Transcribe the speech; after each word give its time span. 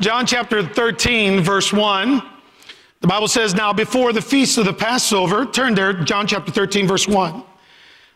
John 0.00 0.24
chapter 0.24 0.62
13, 0.62 1.42
verse 1.42 1.74
1. 1.74 2.22
The 3.00 3.06
Bible 3.06 3.28
says, 3.28 3.54
Now 3.54 3.74
before 3.74 4.14
the 4.14 4.22
feast 4.22 4.56
of 4.56 4.64
the 4.64 4.72
Passover, 4.72 5.44
turn 5.44 5.74
there, 5.74 5.92
John 5.92 6.26
chapter 6.26 6.50
13, 6.50 6.86
verse 6.86 7.06
1. 7.06 7.44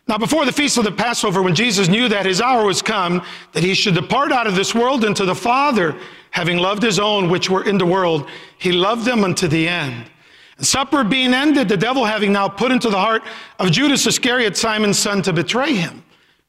Now, 0.07 0.19
before 0.19 0.45
the 0.45 0.53
feast 0.53 0.77
of 0.77 0.85
the 0.85 0.93
Passover, 0.93 1.43
when 1.43 1.55
Jesus 1.55 1.89
knew 1.89 2.09
that 2.09 2.27
his 2.27 2.41
hour 2.41 2.67
was 2.67 2.83
come, 2.83 3.23
that 3.53 3.63
he 3.63 3.73
should 3.73 3.95
depart 3.95 4.33
out 4.33 4.47
of 4.47 4.55
this 4.55 4.75
world 4.75 5.03
into 5.03 5.25
the 5.25 5.35
Father, 5.35 5.99
having 6.31 6.59
loved 6.59 6.83
his 6.83 6.99
own 6.99 7.31
which 7.31 7.49
were 7.49 7.65
in 7.65 7.79
the 7.79 7.87
world, 7.87 8.29
he 8.59 8.71
loved 8.71 9.07
them 9.07 9.25
unto 9.25 9.49
the 9.49 9.67
end. 9.67 10.11
And 10.59 10.67
supper 10.67 11.05
being 11.05 11.33
ended, 11.33 11.69
the 11.69 11.77
devil 11.77 12.05
having 12.05 12.33
now 12.33 12.49
put 12.49 12.71
into 12.71 12.91
the 12.91 12.99
heart 12.99 13.23
of 13.59 13.71
Judas 13.71 14.07
Iscariot, 14.07 14.59
Simon's 14.59 14.99
son, 14.99 15.23
to 15.23 15.33
betray 15.33 15.75
him. 15.75 16.03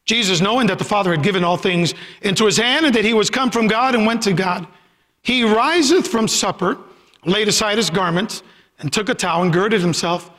Jesus, 0.03 0.41
knowing 0.41 0.67
that 0.67 0.77
the 0.77 0.83
Father 0.83 1.11
had 1.11 1.23
given 1.23 1.43
all 1.43 1.57
things 1.57 1.93
into 2.21 2.45
his 2.45 2.57
hand 2.57 2.85
and 2.85 2.95
that 2.95 3.05
he 3.05 3.13
was 3.13 3.29
come 3.29 3.51
from 3.51 3.67
God 3.67 3.95
and 3.95 4.05
went 4.05 4.21
to 4.23 4.33
God, 4.33 4.67
he 5.25 5.43
riseth 5.43 6.07
from 6.07 6.27
supper, 6.27 6.77
laid 7.25 7.47
aside 7.47 7.77
his 7.77 7.89
garments, 7.89 8.43
and 8.77 8.93
took 8.93 9.09
a 9.09 9.15
towel 9.15 9.41
and 9.41 9.51
girded 9.51 9.81
himself. 9.81 10.29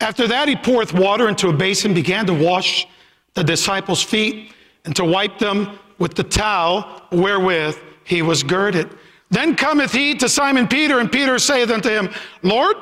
After 0.00 0.26
that, 0.26 0.48
he 0.48 0.56
poureth 0.56 0.92
water 0.92 1.28
into 1.28 1.48
a 1.48 1.52
basin, 1.52 1.94
began 1.94 2.26
to 2.26 2.34
wash 2.34 2.88
the 3.34 3.44
disciples' 3.44 4.02
feet 4.02 4.52
and 4.84 4.96
to 4.96 5.04
wipe 5.04 5.38
them 5.38 5.78
with 5.98 6.14
the 6.14 6.24
towel 6.24 7.02
wherewith 7.12 7.78
he 8.02 8.20
was 8.20 8.42
girded. 8.42 8.90
Then 9.30 9.54
cometh 9.54 9.92
he 9.92 10.16
to 10.16 10.28
Simon 10.28 10.66
Peter, 10.66 10.98
and 10.98 11.10
Peter 11.10 11.38
saith 11.38 11.70
unto 11.70 11.90
him, 11.90 12.12
Lord, 12.42 12.76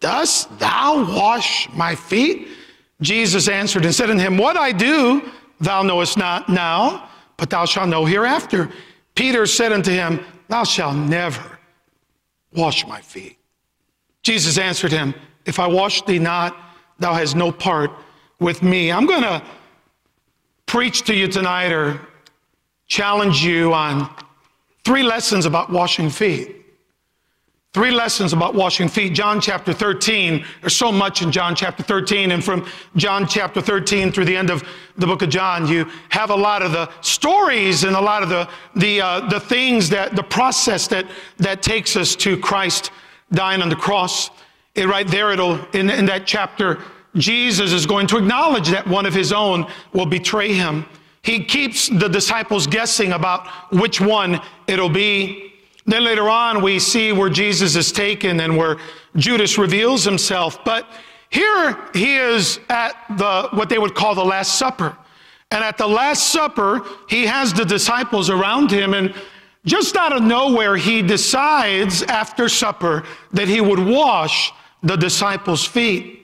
dost 0.00 0.58
thou 0.58 1.04
wash 1.16 1.70
my 1.70 1.94
feet? 1.94 2.48
Jesus 3.00 3.48
answered 3.48 3.86
and 3.86 3.94
said 3.94 4.10
unto 4.10 4.22
him, 4.22 4.36
What 4.36 4.58
I 4.58 4.72
do, 4.72 5.32
thou 5.58 5.82
knowest 5.82 6.18
not 6.18 6.50
now, 6.50 7.08
but 7.38 7.48
thou 7.48 7.64
shalt 7.64 7.88
know 7.88 8.04
hereafter. 8.04 8.70
Peter 9.14 9.46
said 9.46 9.72
unto 9.72 9.90
him, 9.90 10.22
Thou 10.52 10.64
shalt 10.64 10.96
never 10.96 11.58
wash 12.52 12.86
my 12.86 13.00
feet. 13.00 13.38
Jesus 14.22 14.58
answered 14.58 14.92
him, 14.92 15.14
If 15.46 15.58
I 15.58 15.66
wash 15.66 16.02
thee 16.02 16.18
not, 16.18 16.54
thou 16.98 17.14
hast 17.14 17.34
no 17.34 17.50
part 17.50 17.90
with 18.38 18.62
me. 18.62 18.92
I'm 18.92 19.06
going 19.06 19.22
to 19.22 19.42
preach 20.66 21.04
to 21.04 21.14
you 21.14 21.26
tonight 21.26 21.72
or 21.72 22.06
challenge 22.86 23.42
you 23.42 23.72
on 23.72 24.14
three 24.84 25.02
lessons 25.02 25.46
about 25.46 25.70
washing 25.70 26.10
feet. 26.10 26.61
Three 27.74 27.90
lessons 27.90 28.34
about 28.34 28.54
washing 28.54 28.86
feet. 28.86 29.14
John 29.14 29.40
chapter 29.40 29.72
13. 29.72 30.44
There's 30.60 30.76
so 30.76 30.92
much 30.92 31.22
in 31.22 31.32
John 31.32 31.56
chapter 31.56 31.82
13. 31.82 32.32
And 32.32 32.44
from 32.44 32.68
John 32.96 33.26
chapter 33.26 33.62
13 33.62 34.12
through 34.12 34.26
the 34.26 34.36
end 34.36 34.50
of 34.50 34.62
the 34.98 35.06
book 35.06 35.22
of 35.22 35.30
John, 35.30 35.66
you 35.66 35.86
have 36.10 36.28
a 36.28 36.36
lot 36.36 36.60
of 36.60 36.72
the 36.72 36.90
stories 37.00 37.84
and 37.84 37.96
a 37.96 38.00
lot 38.00 38.22
of 38.22 38.28
the, 38.28 38.46
the, 38.76 39.00
uh, 39.00 39.20
the 39.30 39.40
things 39.40 39.88
that, 39.88 40.14
the 40.14 40.22
process 40.22 40.86
that, 40.88 41.06
that 41.38 41.62
takes 41.62 41.96
us 41.96 42.14
to 42.16 42.36
Christ 42.36 42.90
dying 43.32 43.62
on 43.62 43.70
the 43.70 43.76
cross. 43.76 44.28
It, 44.74 44.86
right 44.86 45.08
there, 45.08 45.32
it'll, 45.32 45.58
in, 45.70 45.88
in 45.88 46.04
that 46.06 46.26
chapter, 46.26 46.78
Jesus 47.14 47.72
is 47.72 47.86
going 47.86 48.06
to 48.08 48.18
acknowledge 48.18 48.68
that 48.68 48.86
one 48.86 49.06
of 49.06 49.14
his 49.14 49.32
own 49.32 49.66
will 49.94 50.04
betray 50.04 50.52
him. 50.52 50.84
He 51.22 51.42
keeps 51.42 51.88
the 51.88 52.08
disciples 52.08 52.66
guessing 52.66 53.12
about 53.12 53.48
which 53.72 53.98
one 53.98 54.42
it'll 54.66 54.90
be. 54.90 55.51
Then 55.86 56.04
later 56.04 56.28
on, 56.28 56.62
we 56.62 56.78
see 56.78 57.12
where 57.12 57.28
Jesus 57.28 57.74
is 57.74 57.90
taken 57.90 58.40
and 58.40 58.56
where 58.56 58.76
Judas 59.16 59.58
reveals 59.58 60.04
himself. 60.04 60.64
But 60.64 60.86
here 61.28 61.78
he 61.92 62.16
is 62.16 62.60
at 62.68 62.94
the, 63.16 63.48
what 63.52 63.68
they 63.68 63.78
would 63.78 63.94
call 63.94 64.14
the 64.14 64.24
Last 64.24 64.58
Supper. 64.58 64.96
And 65.50 65.64
at 65.64 65.78
the 65.78 65.86
Last 65.86 66.28
Supper, 66.28 66.82
he 67.08 67.26
has 67.26 67.52
the 67.52 67.64
disciples 67.64 68.30
around 68.30 68.70
him. 68.70 68.94
And 68.94 69.14
just 69.64 69.96
out 69.96 70.14
of 70.14 70.22
nowhere, 70.22 70.76
he 70.76 71.02
decides 71.02 72.02
after 72.04 72.48
supper 72.48 73.04
that 73.32 73.48
he 73.48 73.60
would 73.60 73.78
wash 73.78 74.52
the 74.82 74.96
disciples' 74.96 75.64
feet. 75.64 76.20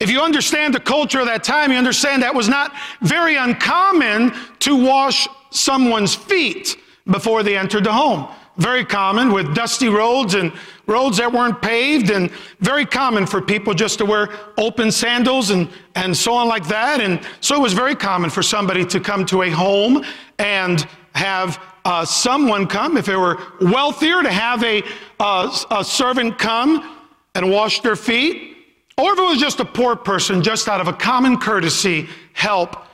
If 0.00 0.10
you 0.10 0.20
understand 0.20 0.74
the 0.74 0.80
culture 0.80 1.18
of 1.18 1.26
that 1.26 1.42
time, 1.42 1.72
you 1.72 1.78
understand 1.78 2.22
that 2.22 2.34
was 2.34 2.48
not 2.48 2.72
very 3.02 3.36
uncommon 3.36 4.32
to 4.60 4.76
wash 4.76 5.26
someone's 5.50 6.14
feet 6.14 6.76
before 7.06 7.42
they 7.42 7.56
entered 7.56 7.84
the 7.84 7.92
home 7.92 8.28
very 8.58 8.84
common 8.84 9.32
with 9.32 9.54
dusty 9.54 9.88
roads 9.88 10.34
and 10.34 10.52
roads 10.86 11.16
that 11.18 11.32
weren't 11.32 11.62
paved 11.62 12.10
and 12.10 12.30
very 12.60 12.84
common 12.84 13.26
for 13.26 13.40
people 13.40 13.72
just 13.72 13.98
to 13.98 14.04
wear 14.04 14.28
open 14.58 14.90
sandals 14.90 15.50
and, 15.50 15.68
and 15.94 16.16
so 16.16 16.34
on 16.34 16.48
like 16.48 16.66
that. 16.66 17.00
And 17.00 17.20
so 17.40 17.54
it 17.54 17.60
was 17.60 17.72
very 17.72 17.94
common 17.94 18.30
for 18.30 18.42
somebody 18.42 18.84
to 18.86 19.00
come 19.00 19.24
to 19.26 19.42
a 19.42 19.50
home 19.50 20.04
and 20.38 20.86
have 21.14 21.62
uh, 21.84 22.04
someone 22.04 22.66
come, 22.66 22.96
if 22.96 23.06
they 23.06 23.16
were 23.16 23.38
wealthier, 23.60 24.22
to 24.22 24.30
have 24.30 24.62
a, 24.64 24.82
uh, 25.20 25.64
a 25.70 25.84
servant 25.84 26.38
come 26.38 26.96
and 27.34 27.50
wash 27.50 27.80
their 27.80 27.96
feet. 27.96 28.56
Or 28.98 29.12
if 29.12 29.18
it 29.18 29.22
was 29.22 29.38
just 29.38 29.60
a 29.60 29.64
poor 29.64 29.94
person, 29.94 30.42
just 30.42 30.68
out 30.68 30.80
of 30.80 30.88
a 30.88 30.92
common 30.92 31.38
courtesy, 31.38 32.08
help 32.32 32.84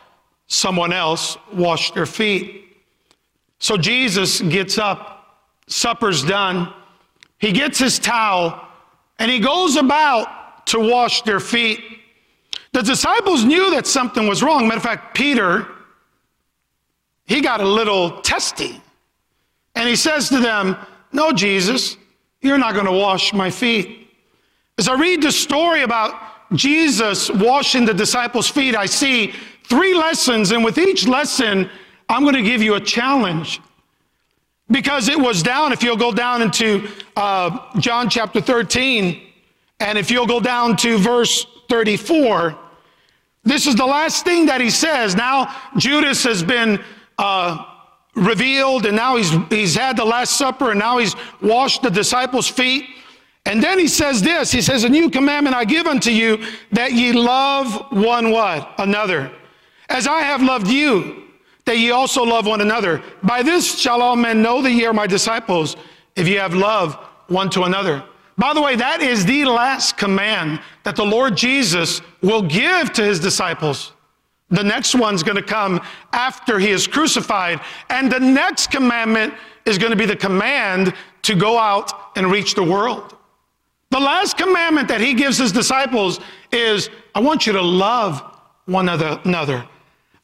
someone 0.47 0.93
else 0.93 1.39
wash 1.53 1.93
their 1.93 2.07
feet. 2.07 2.65
So 3.59 3.79
Jesus 3.79 4.43
gets 4.43 4.77
up 4.77 5.15
supper's 5.67 6.23
done, 6.23 6.73
he 7.39 7.53
gets 7.53 7.79
his 7.79 7.99
towel 7.99 8.69
and 9.19 9.31
he 9.31 9.39
goes 9.39 9.77
about 9.77 10.67
to 10.67 10.79
wash 10.79 11.23
their 11.23 11.41
feet. 11.41 11.81
The 12.73 12.83
disciples 12.83 13.45
knew 13.45 13.71
that 13.71 13.87
something 13.87 14.27
was 14.27 14.43
wrong. 14.43 14.67
Matter 14.67 14.79
of 14.79 14.83
fact, 14.83 15.15
Peter, 15.15 15.69
he 17.27 17.41
got 17.41 17.61
a 17.61 17.69
little 17.69 18.21
testy. 18.23 18.81
And 19.75 19.89
he 19.89 19.97
says 19.97 20.29
to 20.29 20.41
them, 20.41 20.77
No, 21.13 21.33
Jesus, 21.33 21.97
you're 22.41 22.59
not 22.59 22.75
going 22.75 22.87
to 22.87 22.93
wash 22.93 23.33
my 23.33 23.51
feet. 23.51 24.09
As 24.79 24.89
I 24.89 24.95
read 24.95 25.23
the 25.23 25.33
story 25.33 25.83
about 25.83 26.51
Jesus 26.53 27.31
washing 27.31 27.85
the 27.85 27.95
disciples' 27.95 28.49
feet, 28.49 28.75
I 28.75 28.87
see 28.87 29.33
three 29.65 29.95
lessons. 29.95 30.51
And 30.51 30.65
with 30.65 30.79
each 30.79 31.07
lesson, 31.07 31.71
I'm 32.09 32.23
going 32.23 32.35
to 32.35 32.43
give 32.43 32.63
you 32.63 32.75
a 32.75 32.81
challenge. 32.81 33.61
Because 34.71 35.09
it 35.09 35.19
was 35.19 35.43
down, 35.43 35.73
if 35.73 35.83
you'll 35.83 35.97
go 35.97 36.13
down 36.13 36.41
into 36.41 36.89
uh, 37.17 37.79
John 37.81 38.09
chapter 38.09 38.41
13, 38.41 39.21
and 39.81 39.99
if 39.99 40.11
you'll 40.11 40.27
go 40.27 40.41
down 40.41 40.77
to 40.79 40.97
verse 40.99 41.47
34, 41.69 42.59
this 43.45 43.67
is 43.67 43.77
the 43.77 43.85
last 43.85 44.25
thing 44.25 44.47
that 44.47 44.61
he 44.61 44.71
says. 44.71 45.15
Now, 45.15 45.55
Judas 45.77 46.25
has 46.25 46.43
been 46.43 46.83
uh, 47.19 47.63
revealed, 48.15 48.87
and 48.87 48.97
now 48.97 49.17
he's, 49.17 49.31
he's 49.51 49.75
had 49.75 49.97
the 49.99 50.05
Last 50.05 50.39
Supper, 50.39 50.71
and 50.71 50.81
now 50.81 50.99
he's 50.99 51.15
washed 51.43 51.83
the 51.83 51.91
disciples' 51.91 52.49
feet. 52.49 52.87
And 53.45 53.63
then 53.63 53.79
he 53.79 53.89
says 53.89 54.23
this 54.23 54.51
He 54.51 54.63
says, 54.63 54.85
A 54.85 54.89
new 54.89 55.11
commandment 55.11 55.55
I 55.55 55.65
give 55.65 55.87
unto 55.87 56.11
you, 56.11 56.43
that 56.73 56.93
ye 56.93 57.13
love 57.13 57.93
one 57.93 58.31
what? 58.31 58.73
Another. 58.79 59.31
As 59.91 60.07
I 60.07 60.21
have 60.21 60.43
loved 60.43 60.69
you, 60.69 61.24
that 61.65 61.79
ye 61.79 61.91
also 61.91 62.23
love 62.23 62.47
one 62.47 62.61
another. 62.61 63.03
By 63.23 63.43
this 63.43 63.79
shall 63.79 64.03
all 64.03 64.17
men 64.17 64.43
know 64.43 64.63
that 64.63 64.73
ye 64.73 64.85
are 64.87 64.93
my 64.93 65.07
disciples, 65.07 65.77
if 66.17 66.29
ye 66.29 66.35
have 66.35 66.55
love 66.55 66.95
one 67.29 67.51
to 67.51 67.63
another. 67.63 68.05
By 68.37 68.53
the 68.53 68.61
way, 68.61 68.77
that 68.77 69.01
is 69.01 69.25
the 69.25 69.45
last 69.45 69.97
command 69.97 70.61
that 70.83 70.97
the 70.97 71.05
Lord 71.05 71.37
Jesus 71.37 72.01
will 72.21 72.43
give 72.43 72.93
to 72.95 73.05
his 73.05 73.21
disciples. 73.21 73.93
The 74.51 74.63
next 74.63 74.95
one's 74.95 75.23
going 75.23 75.37
to 75.37 75.43
come 75.43 75.81
after 76.13 76.59
he 76.59 76.71
is 76.71 76.87
crucified. 76.87 77.61
And 77.89 78.11
the 78.11 78.21
next 78.21 78.71
commandment 78.71 79.35
is 79.65 79.79
going 79.79 79.91
to 79.91 79.97
be 79.97 80.07
the 80.07 80.17
command 80.17 80.95
to 81.23 81.35
go 81.35 81.59
out 81.59 82.17
and 82.17 82.31
reach 82.31 82.55
the 82.55 82.63
world. 82.63 83.17
The 83.91 84.01
last 84.01 84.37
commandment 84.37 84.89
that 84.89 85.01
he 85.01 85.15
gives 85.15 85.39
his 85.39 85.53
disciples 85.53 86.21
is 86.53 86.91
I 87.15 87.21
want 87.21 87.47
you 87.47 87.53
to 87.53 87.63
love 87.63 88.23
one 88.67 88.89
another. 88.89 89.67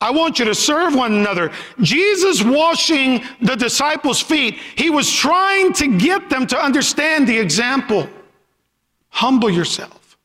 I 0.00 0.10
want 0.10 0.38
you 0.38 0.46
to 0.46 0.54
serve 0.54 0.94
one 0.94 1.12
another. 1.12 1.52
Jesus 1.80 2.42
washing 2.42 3.22
the 3.42 3.54
disciples' 3.54 4.20
feet, 4.20 4.58
he 4.74 4.88
was 4.88 5.12
trying 5.12 5.72
to 5.74 5.98
get 5.98 6.30
them 6.30 6.46
to 6.46 6.58
understand 6.58 7.28
the 7.28 7.38
example. 7.38 8.08
Humble 9.10 9.50
yourself, 9.50 10.16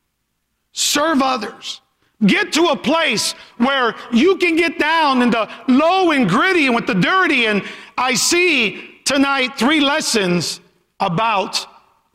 serve 0.71 1.21
others. 1.21 1.81
Get 2.25 2.53
to 2.53 2.67
a 2.67 2.77
place 2.77 3.33
where 3.57 3.94
you 4.11 4.38
can 4.38 4.55
get 4.55 4.79
down 4.79 5.21
in 5.21 5.31
the 5.31 5.50
low 5.67 6.11
and 6.11 6.29
gritty 6.29 6.67
and 6.67 6.73
with 6.73 6.88
the 6.88 6.95
dirty. 6.95 7.45
And 7.45 7.61
I 7.97 8.13
see 8.13 9.01
tonight 9.03 9.57
three 9.57 9.81
lessons 9.81 10.61
about 11.01 11.67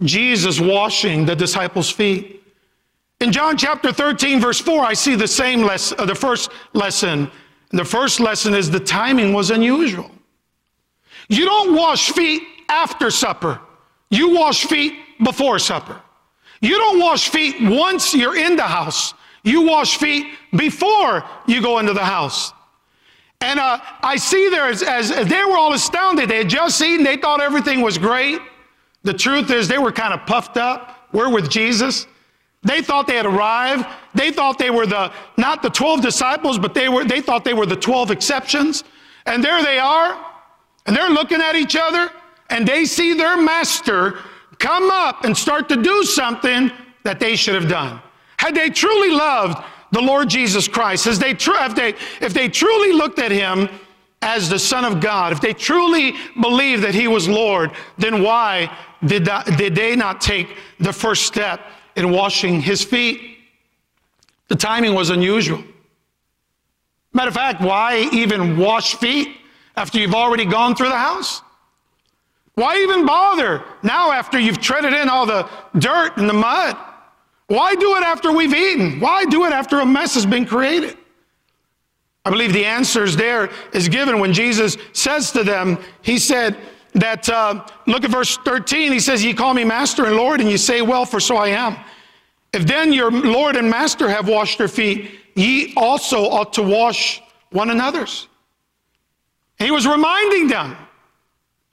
Jesus 0.02 0.58
washing 0.58 1.26
the 1.26 1.36
disciples' 1.36 1.90
feet. 1.90 2.42
In 3.20 3.30
John 3.30 3.58
chapter 3.58 3.92
13, 3.92 4.40
verse 4.40 4.58
4, 4.58 4.82
I 4.82 4.94
see 4.94 5.14
the 5.14 5.28
same 5.28 5.60
lesson, 5.60 6.00
uh, 6.00 6.06
the 6.06 6.14
first 6.14 6.50
lesson 6.72 7.30
the 7.70 7.84
first 7.84 8.20
lesson 8.20 8.54
is 8.54 8.70
the 8.70 8.80
timing 8.80 9.32
was 9.32 9.50
unusual. 9.50 10.10
You 11.28 11.44
don't 11.44 11.74
wash 11.74 12.10
feet 12.10 12.42
after 12.68 13.10
supper, 13.10 13.60
you 14.10 14.34
wash 14.34 14.64
feet 14.66 14.94
before 15.22 15.58
supper. 15.58 16.00
You 16.62 16.76
don't 16.76 17.00
wash 17.00 17.30
feet 17.30 17.56
once 17.60 18.14
you're 18.14 18.36
in 18.36 18.56
the 18.56 18.62
house, 18.62 19.14
you 19.42 19.62
wash 19.62 19.96
feet 19.96 20.26
before 20.54 21.24
you 21.46 21.62
go 21.62 21.78
into 21.78 21.94
the 21.94 22.04
house. 22.04 22.52
And 23.40 23.58
uh, 23.58 23.78
I 24.02 24.16
see 24.16 24.50
there 24.50 24.66
as, 24.66 24.82
as 24.82 25.08
they 25.08 25.44
were 25.44 25.56
all 25.56 25.72
astounded. 25.72 26.28
They 26.28 26.38
had 26.38 26.50
just 26.50 26.80
eaten, 26.82 27.04
they 27.04 27.16
thought 27.16 27.40
everything 27.40 27.80
was 27.80 27.96
great. 27.96 28.40
The 29.02 29.14
truth 29.14 29.50
is, 29.50 29.66
they 29.66 29.78
were 29.78 29.92
kind 29.92 30.12
of 30.12 30.26
puffed 30.26 30.58
up. 30.58 31.08
We're 31.12 31.32
with 31.32 31.48
Jesus. 31.48 32.06
They 32.62 32.82
thought 32.82 33.06
they 33.06 33.16
had 33.16 33.26
arrived. 33.26 33.86
They 34.14 34.30
thought 34.30 34.58
they 34.58 34.70
were 34.70 34.86
the, 34.86 35.12
not 35.36 35.62
the 35.62 35.70
12 35.70 36.02
disciples, 36.02 36.58
but 36.58 36.74
they, 36.74 36.88
were, 36.88 37.04
they 37.04 37.20
thought 37.20 37.44
they 37.44 37.54
were 37.54 37.66
the 37.66 37.76
12 37.76 38.10
exceptions. 38.10 38.84
And 39.26 39.42
there 39.42 39.62
they 39.62 39.78
are, 39.78 40.18
and 40.86 40.94
they're 40.94 41.10
looking 41.10 41.40
at 41.40 41.54
each 41.54 41.76
other, 41.76 42.10
and 42.50 42.66
they 42.66 42.84
see 42.84 43.14
their 43.14 43.36
master 43.40 44.18
come 44.58 44.90
up 44.90 45.24
and 45.24 45.36
start 45.36 45.68
to 45.70 45.82
do 45.82 46.04
something 46.04 46.70
that 47.02 47.18
they 47.18 47.36
should 47.36 47.54
have 47.54 47.68
done. 47.68 48.00
Had 48.36 48.54
they 48.54 48.68
truly 48.70 49.10
loved 49.10 49.62
the 49.92 50.00
Lord 50.00 50.28
Jesus 50.28 50.68
Christ, 50.68 51.06
as 51.06 51.18
they, 51.18 51.30
if, 51.30 51.74
they, 51.74 51.94
if 52.20 52.34
they 52.34 52.48
truly 52.48 52.92
looked 52.92 53.18
at 53.18 53.30
him 53.30 53.68
as 54.22 54.48
the 54.48 54.58
Son 54.58 54.84
of 54.84 55.00
God, 55.00 55.32
if 55.32 55.40
they 55.40 55.54
truly 55.54 56.14
believed 56.40 56.82
that 56.82 56.94
he 56.94 57.08
was 57.08 57.28
Lord, 57.28 57.72
then 57.96 58.22
why 58.22 58.74
did, 59.04 59.24
that, 59.24 59.46
did 59.56 59.74
they 59.74 59.96
not 59.96 60.20
take 60.20 60.56
the 60.78 60.92
first 60.92 61.24
step 61.24 61.60
in 61.96 62.10
washing 62.10 62.60
his 62.60 62.84
feet? 62.84 63.38
The 64.48 64.56
timing 64.56 64.94
was 64.94 65.10
unusual. 65.10 65.62
Matter 67.12 67.28
of 67.28 67.34
fact, 67.34 67.60
why 67.60 68.08
even 68.12 68.56
wash 68.56 68.94
feet 68.96 69.36
after 69.76 69.98
you've 69.98 70.14
already 70.14 70.44
gone 70.44 70.74
through 70.74 70.88
the 70.88 70.96
house? 70.96 71.42
Why 72.54 72.76
even 72.78 73.06
bother 73.06 73.64
now 73.82 74.12
after 74.12 74.38
you've 74.38 74.60
treaded 74.60 74.92
in 74.92 75.08
all 75.08 75.26
the 75.26 75.48
dirt 75.78 76.16
and 76.16 76.28
the 76.28 76.34
mud? 76.34 76.76
Why 77.46 77.74
do 77.74 77.96
it 77.96 78.02
after 78.02 78.32
we've 78.32 78.54
eaten? 78.54 79.00
Why 79.00 79.24
do 79.24 79.44
it 79.44 79.52
after 79.52 79.80
a 79.80 79.86
mess 79.86 80.14
has 80.14 80.26
been 80.26 80.46
created? 80.46 80.96
I 82.24 82.30
believe 82.30 82.52
the 82.52 82.64
answers 82.64 83.16
there 83.16 83.50
is 83.72 83.88
given 83.88 84.20
when 84.20 84.32
Jesus 84.32 84.76
says 84.92 85.32
to 85.32 85.42
them, 85.42 85.78
He 86.02 86.18
said 86.18 86.56
that, 86.94 87.28
uh, 87.28 87.64
look 87.86 88.04
at 88.04 88.10
verse 88.10 88.36
13, 88.38 88.92
He 88.92 89.00
says, 89.00 89.24
Ye 89.24 89.34
call 89.34 89.54
me 89.54 89.64
Master 89.64 90.06
and 90.06 90.16
Lord, 90.16 90.40
and 90.40 90.50
you 90.50 90.58
say, 90.58 90.82
Well, 90.82 91.04
for 91.04 91.20
so 91.20 91.36
I 91.36 91.48
am. 91.48 91.76
If 92.52 92.66
then 92.66 92.92
your 92.92 93.10
Lord 93.10 93.56
and 93.56 93.70
Master 93.70 94.08
have 94.08 94.28
washed 94.28 94.58
your 94.58 94.68
feet, 94.68 95.10
ye 95.34 95.72
also 95.76 96.28
ought 96.28 96.52
to 96.54 96.62
wash 96.62 97.22
one 97.50 97.70
another's. 97.70 98.28
He 99.58 99.70
was 99.70 99.86
reminding 99.86 100.48
them, 100.48 100.76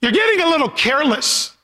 You're 0.00 0.12
getting 0.12 0.40
a 0.40 0.48
little 0.48 0.68
careless 0.68 1.56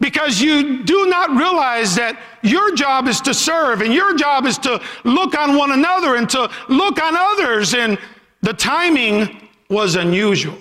because 0.00 0.40
you 0.40 0.84
do 0.84 1.06
not 1.06 1.30
realize 1.30 1.96
that 1.96 2.18
your 2.42 2.74
job 2.74 3.08
is 3.08 3.20
to 3.22 3.34
serve 3.34 3.80
and 3.80 3.92
your 3.92 4.16
job 4.16 4.46
is 4.46 4.56
to 4.58 4.80
look 5.04 5.36
on 5.36 5.56
one 5.56 5.72
another 5.72 6.14
and 6.16 6.30
to 6.30 6.48
look 6.68 7.02
on 7.02 7.14
others. 7.16 7.74
And 7.74 7.98
the 8.42 8.52
timing 8.52 9.48
was 9.68 9.96
unusual. 9.96 10.58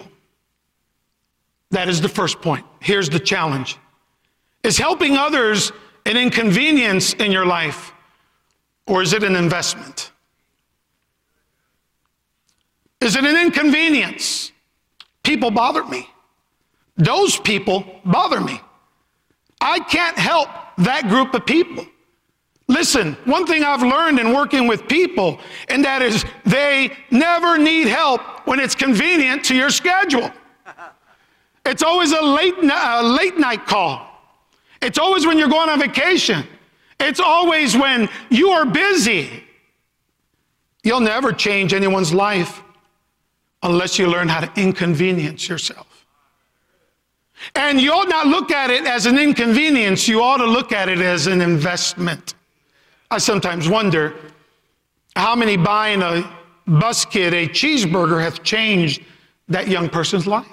That 1.71 1.89
is 1.89 2.01
the 2.01 2.09
first 2.09 2.41
point. 2.41 2.65
Here's 2.79 3.09
the 3.09 3.19
challenge 3.19 3.77
Is 4.63 4.77
helping 4.77 5.17
others 5.17 5.71
an 6.05 6.17
inconvenience 6.17 7.13
in 7.13 7.31
your 7.31 7.45
life, 7.45 7.91
or 8.85 9.01
is 9.01 9.13
it 9.13 9.23
an 9.23 9.35
investment? 9.35 10.11
Is 13.01 13.15
it 13.15 13.25
an 13.25 13.35
inconvenience? 13.35 14.51
People 15.23 15.51
bother 15.51 15.83
me. 15.83 16.09
Those 16.95 17.37
people 17.37 17.85
bother 18.05 18.39
me. 18.39 18.59
I 19.61 19.79
can't 19.79 20.17
help 20.17 20.49
that 20.77 21.07
group 21.09 21.33
of 21.33 21.45
people. 21.45 21.85
Listen, 22.69 23.13
one 23.25 23.45
thing 23.45 23.63
I've 23.63 23.81
learned 23.81 24.19
in 24.19 24.33
working 24.33 24.67
with 24.67 24.87
people, 24.87 25.39
and 25.69 25.85
that 25.85 26.01
is 26.01 26.25
they 26.45 26.91
never 27.11 27.57
need 27.57 27.87
help 27.87 28.21
when 28.45 28.59
it's 28.59 28.75
convenient 28.75 29.45
to 29.45 29.55
your 29.55 29.69
schedule. 29.69 30.31
It's 31.67 31.83
always 31.83 32.13
a 32.13 32.21
late, 32.21 32.55
a 32.63 33.03
late 33.03 33.37
night 33.37 33.65
call. 33.65 34.07
It's 34.81 34.97
always 34.97 35.27
when 35.27 35.37
you're 35.37 35.49
going 35.49 35.69
on 35.69 35.79
vacation. 35.79 36.47
It's 36.97 37.19
always 37.19 37.75
when 37.75 38.07
you 38.29 38.49
are 38.51 38.65
busy. 38.65 39.43
You'll 40.83 41.01
never 41.01 41.33
change 41.33 41.73
anyone's 41.73 42.13
life 42.13 42.63
unless 43.63 43.99
you 43.99 44.07
learn 44.07 44.29
how 44.29 44.39
to 44.39 44.61
inconvenience 44.61 45.49
yourself. 45.49 46.05
And 47.53 47.81
you 47.81 47.91
ought 47.91 48.07
not 48.07 48.27
look 48.27 48.49
at 48.49 48.69
it 48.69 48.85
as 48.85 49.05
an 49.05 49.19
inconvenience, 49.19 50.07
you 50.07 50.23
ought 50.23 50.37
to 50.37 50.45
look 50.45 50.71
at 50.71 50.87
it 50.87 50.99
as 50.99 51.27
an 51.27 51.41
investment. 51.41 52.33
I 53.11 53.17
sometimes 53.17 53.67
wonder 53.67 54.15
how 55.17 55.35
many 55.35 55.57
buying 55.57 56.01
a 56.01 56.31
bus 56.65 57.03
kid 57.03 57.33
a 57.33 57.47
cheeseburger 57.47 58.21
have 58.21 58.41
changed 58.41 59.03
that 59.49 59.67
young 59.67 59.89
person's 59.89 60.25
life. 60.25 60.47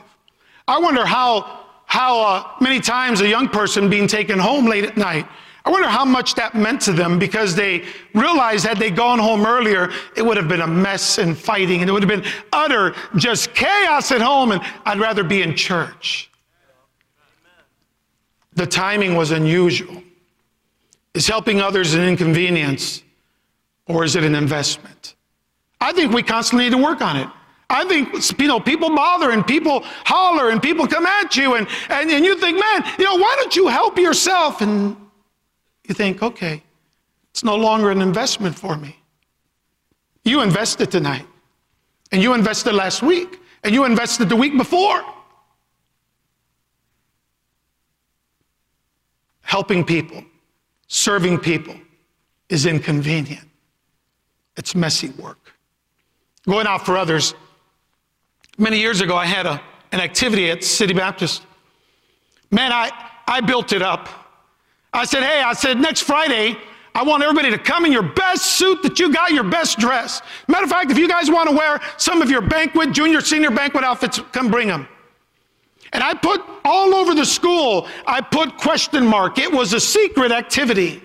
I 0.66 0.78
wonder 0.78 1.04
how, 1.04 1.64
how 1.86 2.20
uh, 2.20 2.52
many 2.60 2.80
times 2.80 3.20
a 3.20 3.28
young 3.28 3.48
person 3.48 3.90
being 3.90 4.06
taken 4.06 4.38
home 4.38 4.66
late 4.66 4.84
at 4.84 4.96
night, 4.96 5.26
I 5.66 5.70
wonder 5.70 5.88
how 5.88 6.04
much 6.04 6.34
that 6.34 6.54
meant 6.54 6.82
to 6.82 6.92
them 6.92 7.18
because 7.18 7.54
they 7.54 7.84
realized 8.12 8.66
had 8.66 8.78
they 8.78 8.90
gone 8.90 9.18
home 9.18 9.46
earlier, 9.46 9.90
it 10.14 10.22
would 10.22 10.36
have 10.36 10.48
been 10.48 10.60
a 10.60 10.66
mess 10.66 11.16
and 11.18 11.36
fighting 11.36 11.80
and 11.80 11.88
it 11.88 11.92
would 11.92 12.02
have 12.02 12.22
been 12.22 12.30
utter 12.52 12.94
just 13.16 13.54
chaos 13.54 14.12
at 14.12 14.20
home 14.20 14.52
and 14.52 14.62
I'd 14.84 14.98
rather 14.98 15.24
be 15.24 15.40
in 15.40 15.56
church. 15.56 16.30
The 18.52 18.66
timing 18.66 19.16
was 19.16 19.30
unusual. 19.30 20.02
Is 21.14 21.26
helping 21.26 21.60
others 21.60 21.94
an 21.94 22.02
inconvenience 22.02 23.02
or 23.86 24.04
is 24.04 24.16
it 24.16 24.24
an 24.24 24.34
investment? 24.34 25.14
I 25.80 25.92
think 25.92 26.12
we 26.12 26.22
constantly 26.22 26.64
need 26.64 26.76
to 26.76 26.82
work 26.82 27.00
on 27.00 27.16
it. 27.16 27.28
I 27.70 27.84
think, 27.84 28.38
you 28.38 28.46
know, 28.46 28.60
people 28.60 28.94
bother 28.94 29.30
and 29.30 29.46
people 29.46 29.80
holler 30.04 30.50
and 30.50 30.62
people 30.62 30.86
come 30.86 31.06
at 31.06 31.36
you 31.36 31.54
and, 31.54 31.66
and, 31.88 32.10
and 32.10 32.24
you 32.24 32.38
think, 32.38 32.58
man, 32.58 32.84
you 32.98 33.04
know, 33.04 33.16
why 33.16 33.34
don't 33.38 33.56
you 33.56 33.68
help 33.68 33.98
yourself? 33.98 34.60
And 34.60 34.96
you 35.88 35.94
think, 35.94 36.22
okay, 36.22 36.62
it's 37.30 37.42
no 37.42 37.56
longer 37.56 37.90
an 37.90 38.00
investment 38.00 38.56
for 38.58 38.76
me. 38.76 38.96
You 40.24 40.42
invested 40.42 40.90
tonight 40.90 41.26
and 42.12 42.22
you 42.22 42.34
invested 42.34 42.74
last 42.74 43.02
week 43.02 43.40
and 43.62 43.74
you 43.74 43.84
invested 43.84 44.28
the 44.28 44.36
week 44.36 44.56
before. 44.56 45.02
helping 49.54 49.84
people, 49.84 50.20
serving 50.88 51.38
people 51.38 51.76
is 52.48 52.66
inconvenient. 52.66 53.48
It's 54.56 54.74
messy 54.74 55.10
work. 55.10 55.52
Going 56.44 56.66
out 56.66 56.84
for 56.84 56.96
others. 56.96 57.34
Many 58.56 58.78
years 58.78 59.00
ago, 59.00 59.16
I 59.16 59.26
had 59.26 59.46
a, 59.46 59.60
an 59.92 60.00
activity 60.00 60.50
at 60.50 60.62
City 60.62 60.94
Baptist. 60.94 61.42
Man, 62.50 62.72
I, 62.72 62.90
I 63.26 63.40
built 63.40 63.72
it 63.72 63.82
up. 63.82 64.08
I 64.92 65.04
said, 65.04 65.24
hey, 65.24 65.42
I 65.42 65.54
said, 65.54 65.80
next 65.80 66.02
Friday, 66.02 66.56
I 66.94 67.02
want 67.02 67.24
everybody 67.24 67.50
to 67.50 67.58
come 67.58 67.84
in 67.84 67.90
your 67.90 68.04
best 68.04 68.46
suit 68.56 68.82
that 68.84 69.00
you 69.00 69.12
got, 69.12 69.32
your 69.32 69.42
best 69.42 69.78
dress. 69.78 70.22
Matter 70.46 70.64
of 70.64 70.70
fact, 70.70 70.92
if 70.92 70.98
you 70.98 71.08
guys 71.08 71.28
want 71.28 71.50
to 71.50 71.56
wear 71.56 71.80
some 71.96 72.22
of 72.22 72.30
your 72.30 72.40
banquet, 72.40 72.92
junior, 72.92 73.20
senior 73.20 73.50
banquet 73.50 73.82
outfits, 73.82 74.20
come 74.30 74.50
bring 74.50 74.68
them. 74.68 74.86
And 75.92 76.04
I 76.04 76.14
put 76.14 76.40
all 76.64 76.94
over 76.94 77.14
the 77.14 77.24
school, 77.24 77.88
I 78.06 78.20
put 78.20 78.56
question 78.56 79.04
mark. 79.04 79.38
It 79.38 79.50
was 79.50 79.72
a 79.72 79.80
secret 79.80 80.30
activity. 80.30 81.02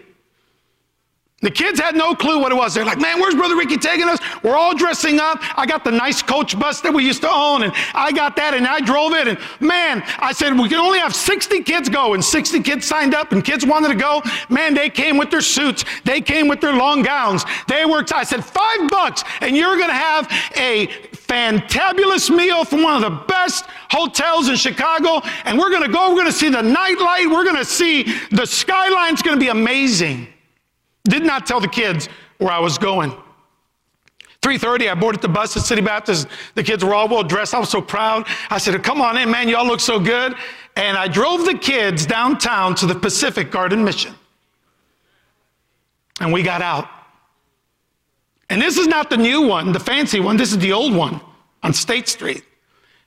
The 1.42 1.52
kids 1.52 1.80
had 1.80 1.96
no 1.96 2.14
clue 2.16 2.40
what 2.40 2.52
it 2.52 2.56
was. 2.56 2.74
They're 2.74 2.84
like, 2.84 3.00
man, 3.00 3.20
where's 3.20 3.34
Brother 3.34 3.56
Ricky 3.56 3.78
taking 3.78 4.10
us? 4.10 4.20
We're 4.44 4.58
all 4.58 4.76
dressing 4.76 5.20
up. 5.20 5.38
I 5.58 5.66
got 5.66 5.86
the 5.86 5.92
nice 5.92 6.22
coach 6.22 6.60
bus 6.60 6.82
that 6.82 6.94
we 6.94 7.06
used 7.06 7.22
to 7.22 7.32
own, 7.32 7.64
and 7.64 7.72
I 7.94 8.12
got 8.12 8.36
that, 8.36 8.54
and 8.54 8.68
I 8.68 8.82
drove 8.82 9.14
it. 9.14 9.28
And 9.28 9.38
man, 9.62 10.04
I 10.20 10.34
said, 10.34 10.58
we 10.60 10.68
can 10.68 10.80
only 10.80 11.00
have 11.00 11.16
60 11.16 11.64
kids 11.64 11.88
go, 11.88 12.14
and 12.14 12.24
60 12.24 12.60
kids 12.62 12.86
signed 12.86 13.16
up, 13.16 13.32
and 13.32 13.44
kids 13.44 13.66
wanted 13.66 13.88
to 13.88 13.96
go. 13.96 14.22
Man, 14.50 14.74
they 14.74 14.90
came 14.90 15.18
with 15.18 15.32
their 15.32 15.42
suits, 15.42 15.86
they 16.04 16.20
came 16.20 16.50
with 16.50 16.60
their 16.60 16.74
long 16.74 17.04
gowns. 17.04 17.46
They 17.70 17.86
were, 17.86 18.04
I 18.14 18.26
said, 18.26 18.44
five 18.44 18.90
bucks, 18.90 19.24
and 19.40 19.56
you're 19.56 19.78
going 19.78 19.90
to 19.90 19.94
have 19.94 20.26
a 20.58 20.88
fantabulous 21.14 22.36
meal 22.36 22.66
from 22.66 22.84
one 22.84 23.02
of 23.02 23.10
the 23.10 23.26
best 23.28 23.66
hotels 23.90 24.50
in 24.50 24.58
Chicago, 24.58 25.22
and 25.46 25.58
we're 25.58 25.70
going 25.70 25.84
to 25.84 25.92
go, 25.92 26.10
we're 26.10 26.16
going 26.16 26.26
to 26.26 26.34
see 26.34 26.50
the 26.50 26.62
nightlight, 26.62 27.30
we're 27.30 27.46
going 27.46 27.56
to 27.56 27.64
see 27.64 28.04
the 28.32 28.46
skyline. 28.46 29.14
It's 29.14 29.22
going 29.22 29.38
to 29.38 29.44
be 29.44 29.50
amazing. 29.50 30.28
Did 31.10 31.24
not 31.24 31.46
tell 31.46 31.60
the 31.60 31.68
kids 31.68 32.08
where 32.38 32.52
I 32.52 32.60
was 32.60 32.78
going. 32.78 33.12
3.30, 34.42 34.90
I 34.90 34.96
boarded 34.96 35.22
the 35.22 35.28
bus 35.28 35.58
at 35.58 35.64
City 35.64 35.82
Baptist. 35.82 36.28
The 36.56 36.64
kids 36.64 36.84
were 36.84 36.94
all 36.94 37.10
well 37.10 37.24
dressed. 37.24 37.54
I 37.54 37.60
was 37.60 37.70
so 37.70 37.82
proud. 37.82 38.26
I 38.50 38.58
said, 38.58 38.82
come 38.84 39.02
on 39.02 39.18
in, 39.18 39.30
man. 39.30 39.50
Y'all 39.50 39.66
look 39.68 39.82
so 39.82 40.00
good. 40.00 40.34
And 40.78 40.98
I 40.98 41.10
drove 41.10 41.46
the 41.46 41.58
kids 41.58 42.06
downtown 42.06 42.74
to 42.76 42.86
the 42.86 42.96
Pacific 42.96 43.52
Garden 43.52 43.84
Mission. 43.84 44.16
And 46.22 46.32
we 46.32 46.42
got 46.42 46.62
out. 46.62 46.88
And 48.50 48.62
this 48.62 48.78
is 48.78 48.88
not 48.88 49.10
the 49.10 49.18
new 49.18 49.42
one, 49.42 49.74
the 49.74 49.80
fancy 49.80 50.20
one. 50.20 50.38
This 50.38 50.52
is 50.52 50.58
the 50.60 50.72
old 50.72 50.94
one 50.94 51.20
on 51.62 51.74
State 51.74 52.08
Street. 52.08 52.44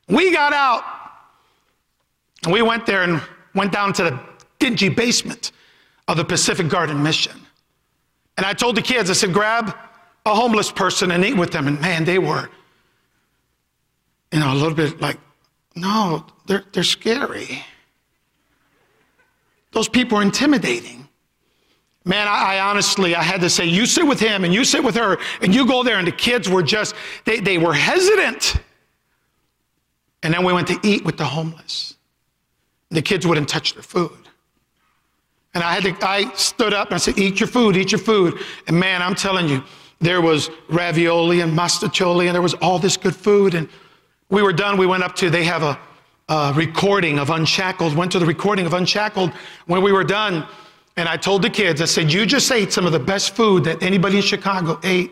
We 0.09 0.33
got 0.33 0.53
out. 0.53 0.85
And 2.45 2.53
we 2.53 2.61
went 2.61 2.85
there 2.85 3.03
and 3.03 3.23
went 3.55 3.73
down 3.73 3.93
to 3.95 4.05
the 4.05 4.21
dingy 4.59 4.89
basement 4.89 5.53
of 6.09 6.17
the 6.17 6.25
Pacific 6.25 6.69
Garden 6.69 7.03
Mission. 7.03 7.42
And 8.43 8.49
I 8.49 8.55
told 8.55 8.77
the 8.77 8.83
kids, 8.83 9.09
I 9.09 9.13
said, 9.13 9.33
grab 9.33 9.73
a 10.27 10.35
homeless 10.35 10.73
person 10.73 11.13
and 11.13 11.25
eat 11.25 11.37
with 11.37 11.53
them. 11.53 11.69
And 11.69 11.81
man, 11.81 12.05
they 12.05 12.19
were, 12.19 12.51
you 14.33 14.41
know, 14.41 14.53
a 14.53 14.57
little 14.57 14.75
bit 14.75 15.01
like, 15.01 15.17
no, 15.77 16.27
they're, 16.47 16.65
they're 16.73 16.83
scary. 16.83 17.65
Those 19.71 19.89
people 19.89 20.19
are 20.19 20.23
intimidating. 20.23 21.07
Man, 22.05 22.27
I, 22.27 22.57
I, 22.57 22.61
honestly, 22.69 23.15
I 23.15 23.23
had 23.23 23.41
to 23.43 23.49
say, 23.49 23.65
you 23.65 23.87
sit 23.87 24.05
with 24.05 24.19
him 24.19 24.43
and 24.43 24.53
you 24.53 24.65
sit 24.65 24.83
with 24.83 24.97
her 24.97 25.19
and 25.41 25.55
you 25.55 25.65
go 25.65 25.85
there, 25.85 25.99
and 25.99 26.07
the 26.09 26.11
kids 26.11 26.49
were 26.49 26.65
just, 26.65 26.97
they, 27.25 27.39
they 27.39 27.59
were 27.59 27.73
hesitant. 27.73 28.57
And 30.25 30.35
then 30.35 30.45
we 30.45 30.53
went 30.53 30.67
to 30.67 30.81
eat 30.83 31.05
with 31.05 31.17
the 31.17 31.27
homeless. 31.27 31.95
The 32.91 33.03
kids 33.03 33.25
wouldn't 33.25 33.49
touch 33.49 33.75
their 33.75 33.85
food. 33.85 34.22
And 35.55 35.63
I 35.63 35.79
had 35.79 36.01
to, 36.01 36.07
I 36.07 36.33
stood 36.35 36.73
up 36.73 36.89
and 36.89 36.95
I 36.95 36.99
said, 36.99 37.19
eat 37.19 37.41
your 37.41 37.47
food, 37.47 37.77
eat 37.77 37.93
your 37.93 37.99
food. 37.99 38.39
And 38.67 38.79
man, 38.79 39.03
I'm 39.03 39.15
telling 39.15 39.49
you, 39.49 39.63
there 40.01 40.21
was 40.21 40.51
ravioli 40.69 41.41
and 41.41 41.57
mostaccioli 41.57 42.27
and 42.27 42.35
there 42.35 42.43
was 42.43 42.55
all 42.55 42.79
this 42.79 42.97
good 42.97 43.15
food. 43.15 43.55
And 43.55 43.69
we 44.31 44.43
were 44.43 44.53
done. 44.53 44.79
We 44.79 44.87
went 44.87 45.03
up 45.03 45.15
to, 45.17 45.31
they 45.31 45.45
have 45.45 45.63
a, 45.63 45.79
a 46.29 46.53
recording 46.57 47.19
of 47.19 47.31
Unshackled, 47.31 47.95
went 47.95 48.13
to 48.13 48.19
the 48.19 48.27
recording 48.27 48.67
of 48.67 48.73
Unshackled. 48.73 49.31
When 49.67 49.83
we 49.83 49.93
were 49.93 50.05
done, 50.05 50.47
and 50.97 51.09
I 51.09 51.17
told 51.17 51.43
the 51.43 51.51
kids, 51.51 51.81
I 51.81 51.87
said, 51.87 52.13
You 52.13 52.27
just 52.27 52.51
ate 52.51 52.73
some 52.73 52.85
of 52.85 52.93
the 52.93 52.99
best 52.99 53.35
food 53.35 53.65
that 53.65 53.83
anybody 53.83 54.17
in 54.17 54.23
Chicago 54.23 54.79
ate. 54.83 55.11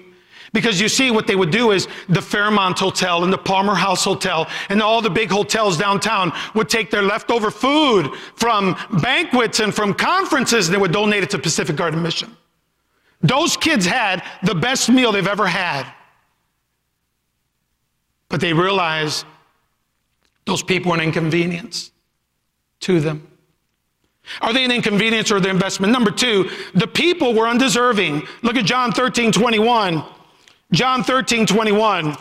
Because 0.53 0.81
you 0.81 0.89
see, 0.89 1.11
what 1.11 1.27
they 1.27 1.37
would 1.37 1.51
do 1.51 1.71
is 1.71 1.87
the 2.09 2.21
Fairmont 2.21 2.79
Hotel 2.79 3.23
and 3.23 3.33
the 3.33 3.39
Palmer 3.39 3.75
House 3.75 4.05
Hotel 4.05 4.49
and 4.69 4.83
all 4.83 5.01
the 5.01 5.11
big 5.11 5.31
hotels 5.31 5.79
downtown 5.79 6.33
would 6.55 6.69
take 6.69 6.91
their 6.91 7.03
leftover 7.03 7.51
food 7.51 8.13
from 8.35 8.77
banquets 9.01 9.61
and 9.61 9.73
from 9.73 9.95
conferences 9.95 10.67
and 10.67 10.75
they 10.75 10.81
would 10.81 10.93
donate 10.93 11.23
it 11.23 11.31
to 11.31 11.39
Pacific 11.39 11.77
Garden 11.77 12.03
Mission. 12.03 12.37
Those 13.21 13.57
kids 13.57 13.87
had 13.87 14.25
the 14.43 14.55
best 14.55 14.89
meal 14.89 15.13
they've 15.13 15.27
ever 15.27 15.47
had. 15.47 15.87
But 18.29 18.41
they 18.41 18.53
realized 18.53 19.27
those 20.47 20.63
people 20.63 20.91
were 20.91 20.97
an 20.97 21.05
inconvenience 21.05 21.93
to 22.81 22.99
them. 22.99 23.27
Are 24.41 24.53
they 24.53 24.65
an 24.65 24.71
inconvenience 24.71 25.31
or 25.31 25.41
their 25.41 25.51
investment? 25.51 25.93
Number 25.93 26.11
two, 26.11 26.51
the 26.75 26.87
people 26.87 27.35
were 27.35 27.47
undeserving. 27.47 28.27
Look 28.43 28.57
at 28.57 28.65
John 28.65 28.93
13, 28.93 29.33
21. 29.33 30.05
John 30.73 31.03
13, 31.03 31.47
21. 31.47 32.17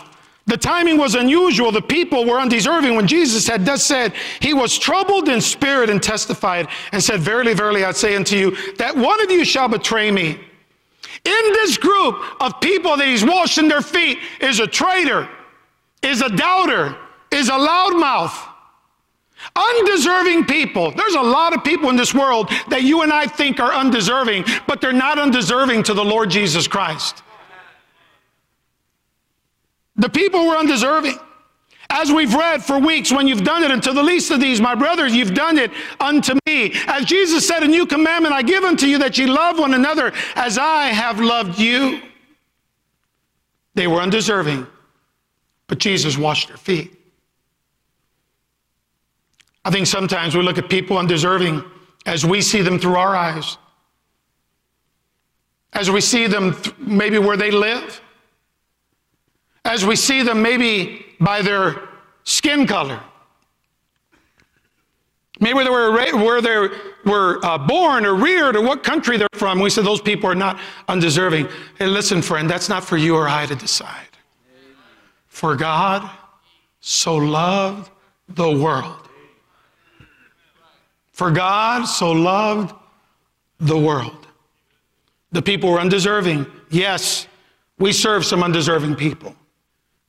The 0.50 0.58
timing 0.58 0.98
was 0.98 1.14
unusual. 1.14 1.72
The 1.72 1.82
people 1.82 2.26
were 2.26 2.40
undeserving 2.40 2.96
when 2.96 3.06
Jesus 3.06 3.48
had 3.48 3.66
thus 3.66 3.84
said, 3.84 4.14
He 4.40 4.56
was 4.56 4.80
troubled 4.80 5.30
in 5.30 5.42
spirit 5.42 5.92
and 5.92 6.02
testified 6.02 6.68
and 6.92 7.04
said, 7.04 7.20
Verily, 7.20 7.54
verily, 7.54 7.86
I 7.86 7.92
say 7.92 8.16
unto 8.16 8.36
you, 8.36 8.74
that 8.78 8.98
one 8.98 9.22
of 9.22 9.30
you 9.30 9.46
shall 9.46 9.68
betray 9.68 10.10
me. 10.10 10.40
In 11.26 11.54
this 11.54 11.78
group 11.78 12.16
of 12.42 12.60
people 12.62 12.98
that 12.98 13.08
he's 13.08 13.24
washing 13.24 13.68
their 13.68 13.82
feet 13.82 14.18
is 14.42 14.60
a 14.60 14.66
traitor, 14.66 15.30
is 16.02 16.22
a 16.22 16.30
doubter, 16.30 16.96
is 17.32 17.50
a 17.50 17.54
loudmouth. 17.54 18.48
Undeserving 19.56 20.46
people. 20.46 20.92
There's 20.92 21.16
a 21.16 21.22
lot 21.22 21.56
of 21.56 21.64
people 21.64 21.90
in 21.90 21.96
this 21.96 22.14
world 22.14 22.50
that 22.70 22.84
you 22.84 23.04
and 23.04 23.14
I 23.14 23.26
think 23.28 23.60
are 23.60 23.74
undeserving, 23.74 24.46
but 24.68 24.82
they're 24.82 24.92
not 24.92 25.20
undeserving 25.20 25.84
to 25.84 25.94
the 25.94 26.04
Lord 26.04 26.30
Jesus 26.30 26.68
Christ. 26.68 27.24
The 30.00 30.10
people 30.10 30.48
were 30.48 30.56
undeserving. 30.56 31.20
As 31.92 32.12
we've 32.12 32.34
read 32.34 32.64
for 32.64 32.80
weeks, 32.80 33.12
when 33.12 33.28
you've 33.28 33.44
done 33.44 33.64
it 33.64 33.72
unto 33.72 33.94
the 33.94 34.04
least 34.04 34.32
of 34.32 34.40
these, 34.40 34.62
my 34.62 34.76
brothers, 34.76 35.14
you've 35.14 35.34
done 35.34 35.58
it 35.58 35.72
unto 36.00 36.36
me. 36.46 36.74
As 36.88 37.04
Jesus 37.06 37.48
said, 37.48 37.64
a 37.64 37.68
new 37.68 37.86
commandment 37.86 38.34
I 38.34 38.42
give 38.44 38.64
unto 38.64 38.86
you 38.86 38.98
that 39.00 39.18
ye 39.18 39.26
love 39.26 39.60
one 39.60 39.74
another 39.74 40.14
as 40.36 40.58
I 40.58 40.86
have 40.86 41.20
loved 41.20 41.60
you. 41.60 42.02
They 43.74 43.88
were 43.88 44.02
undeserving, 44.02 44.68
but 45.68 45.80
Jesus 45.80 46.18
washed 46.18 46.48
their 46.48 46.58
feet. 46.58 46.96
I 49.66 49.72
think 49.72 49.88
sometimes 49.88 50.36
we 50.36 50.44
look 50.44 50.58
at 50.58 50.70
people 50.70 50.98
undeserving 50.98 51.64
as 52.06 52.26
we 52.26 52.42
see 52.42 52.62
them 52.62 52.80
through 52.80 52.96
our 52.96 53.16
eyes, 53.16 53.58
as 55.74 55.92
we 55.92 56.02
see 56.02 56.28
them 56.28 56.54
th- 56.54 56.78
maybe 56.78 57.18
where 57.18 57.38
they 57.38 57.52
live, 57.52 58.02
as 59.70 59.86
we 59.86 59.96
see 59.96 60.24
them 60.24 60.42
maybe 60.42 61.06
by 61.20 61.42
their 61.42 61.90
skin 62.24 62.68
color. 62.68 63.00
Maybe 65.40 65.64
they 65.64 65.70
were 65.70 65.94
where 65.94 66.42
they 66.42 66.68
were 67.06 67.40
uh, 67.46 67.58
born 67.58 68.06
or 68.06 68.16
reared 68.16 68.58
or 68.58 68.62
what 68.62 68.84
country 68.84 69.16
they're 69.16 69.28
from. 69.34 69.60
We 69.60 69.70
said 69.70 69.86
those 69.86 70.02
people 70.02 70.30
are 70.30 70.36
not 70.36 70.60
undeserving. 70.90 71.48
Hey, 71.78 71.88
listen, 71.88 72.22
friend, 72.22 72.50
that's 72.50 72.68
not 72.68 72.84
for 72.84 72.98
you 72.98 73.16
or 73.16 73.30
I 73.30 73.46
to 73.46 73.56
decide. 73.56 74.18
For 75.28 75.56
God 75.56 76.10
so 76.82 77.16
loved 77.16 77.90
the 78.28 78.52
world 78.52 79.10
for 81.20 81.32
God 81.32 81.84
so 81.84 82.14
loved 82.14 82.74
the 83.60 83.78
world. 83.78 84.26
The 85.34 85.42
people 85.42 85.70
were 85.70 85.82
undeserving. 85.82 86.46
Yes, 86.70 87.28
we 87.78 87.92
serve 87.92 88.24
some 88.24 88.42
undeserving 88.42 88.96
people. 88.96 89.36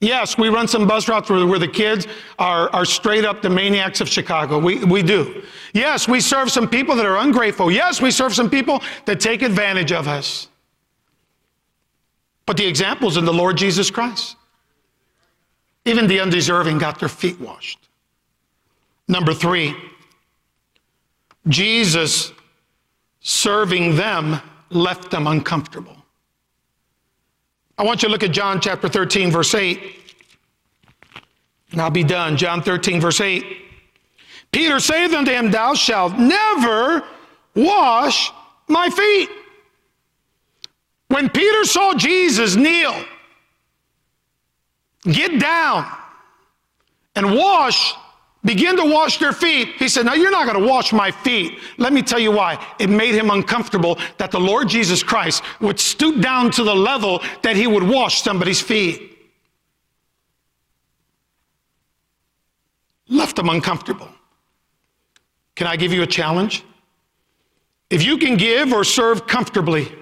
Yes, 0.01 0.39
we 0.39 0.49
run 0.49 0.67
some 0.67 0.87
bus 0.87 1.09
routes 1.09 1.29
where, 1.29 1.47
where 1.47 1.59
the 1.59 1.69
kids 1.69 2.07
are, 2.39 2.71
are 2.71 2.87
straight 2.87 3.27
up 3.27 3.43
the 3.43 3.51
maniacs 3.51 4.01
of 4.01 4.09
Chicago. 4.09 4.59
We, 4.59 4.83
we 4.85 5.03
do. 5.03 5.43
Yes, 5.75 6.09
we 6.09 6.21
serve 6.21 6.51
some 6.51 6.69
people 6.69 6.97
that 6.97 7.05
are 7.05 7.19
ungrateful. 7.19 7.71
Yes, 7.71 8.01
we 8.01 8.11
serve 8.11 8.35
some 8.35 8.49
people 8.49 8.83
that 9.05 9.21
take 9.21 9.43
advantage 9.43 9.93
of 9.93 10.09
us. 10.09 10.49
But 12.47 12.57
the 12.57 12.67
example's 12.67 13.19
in 13.19 13.27
the 13.27 13.33
Lord 13.33 13.59
Jesus 13.59 13.91
Christ. 13.91 14.37
Even 15.85 16.07
the 16.07 16.21
undeserving 16.21 16.79
got 16.79 16.99
their 16.99 17.09
feet 17.09 17.39
washed. 17.39 17.89
Number 19.07 19.35
three, 19.35 19.75
Jesus 21.47 22.33
serving 23.21 23.97
them 23.97 24.41
left 24.71 25.11
them 25.11 25.27
uncomfortable. 25.27 26.00
I 27.81 27.83
want 27.83 28.03
you 28.03 28.09
to 28.11 28.13
look 28.13 28.23
at 28.23 28.33
John 28.33 28.61
chapter 28.61 28.91
13, 28.91 29.31
verse 29.31 29.55
8. 29.55 29.81
And 31.73 31.81
I'll 31.81 31.89
be 31.89 32.05
done. 32.05 32.37
John 32.37 32.61
13, 32.61 33.01
verse 33.01 33.23
8. 33.23 33.43
Peter 34.53 34.79
saith 34.81 35.15
unto 35.15 35.31
him, 35.31 35.51
Thou 35.51 35.73
shalt 35.73 36.19
never 36.19 37.03
wash 37.55 38.33
my 38.69 38.91
feet. 38.91 39.31
When 41.09 41.31
Peter 41.31 41.65
saw 41.65 41.95
Jesus 41.95 42.55
kneel, 42.55 43.03
get 45.05 45.41
down, 45.41 45.91
and 47.17 47.35
wash 47.35 47.95
begin 48.45 48.77
to 48.77 48.85
wash 48.85 49.19
their 49.19 49.33
feet. 49.33 49.75
He 49.77 49.89
said, 49.89 50.07
Now 50.07 50.15
you're 50.15 50.31
not 50.31 50.47
going 50.47 50.61
to 50.61 50.69
wash 50.69 50.93
my 50.93 51.11
feet. 51.11 51.59
Let 51.79 51.93
me 51.93 52.03
tell 52.03 52.19
you 52.19 52.33
why. 52.33 52.65
It 52.79 52.89
made 52.89 53.15
him 53.15 53.31
uncomfortable 53.31 53.99
that 54.19 54.31
the 54.31 54.41
Lord 54.41 54.69
Jesus 54.69 55.03
Christ 55.03 55.43
would 55.61 55.79
stoop 55.79 56.21
down 56.21 56.51
to 56.53 56.65
the 56.65 56.75
level 56.75 57.23
that 57.43 57.57
he 57.57 57.67
would 57.67 57.83
wash 57.83 58.23
somebody's 58.23 58.61
feet. 58.61 59.19
Left 63.09 63.39
him 63.39 63.49
uncomfortable. 63.49 64.09
Can 65.57 65.67
I 65.67 65.77
give 65.77 65.93
you 65.93 66.03
a 66.03 66.07
challenge? 66.07 66.65
If 67.91 68.05
you 68.05 68.19
can 68.19 68.37
give 68.37 68.73
or 68.73 68.85
serve 68.85 69.27
comfortably, 69.27 69.93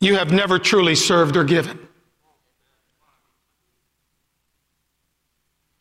you 0.00 0.16
have 0.16 0.32
never 0.32 0.58
truly 0.58 0.94
served 0.94 1.36
or 1.36 1.44
given. 1.44 1.85